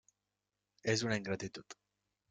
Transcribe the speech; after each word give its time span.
És 0.95 1.05
una 1.09 1.21
ingratitud. 1.23 1.81